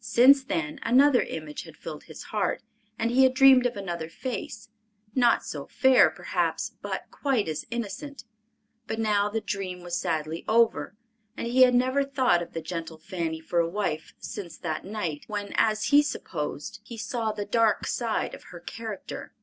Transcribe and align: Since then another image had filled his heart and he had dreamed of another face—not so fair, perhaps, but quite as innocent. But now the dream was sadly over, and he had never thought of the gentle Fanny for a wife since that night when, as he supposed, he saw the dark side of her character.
Since 0.00 0.44
then 0.44 0.78
another 0.82 1.20
image 1.20 1.64
had 1.64 1.76
filled 1.76 2.04
his 2.04 2.22
heart 2.32 2.62
and 2.98 3.10
he 3.10 3.24
had 3.24 3.34
dreamed 3.34 3.66
of 3.66 3.76
another 3.76 4.08
face—not 4.08 5.44
so 5.44 5.66
fair, 5.66 6.08
perhaps, 6.08 6.72
but 6.80 7.04
quite 7.10 7.46
as 7.46 7.66
innocent. 7.70 8.24
But 8.86 8.98
now 8.98 9.28
the 9.28 9.42
dream 9.42 9.82
was 9.82 9.94
sadly 9.98 10.46
over, 10.48 10.96
and 11.36 11.46
he 11.46 11.60
had 11.60 11.74
never 11.74 12.04
thought 12.04 12.40
of 12.40 12.54
the 12.54 12.62
gentle 12.62 12.96
Fanny 12.96 13.38
for 13.42 13.58
a 13.58 13.68
wife 13.68 14.14
since 14.18 14.56
that 14.56 14.86
night 14.86 15.24
when, 15.26 15.52
as 15.56 15.88
he 15.88 16.00
supposed, 16.00 16.80
he 16.82 16.96
saw 16.96 17.32
the 17.32 17.44
dark 17.44 17.86
side 17.86 18.32
of 18.34 18.44
her 18.44 18.60
character. 18.60 19.34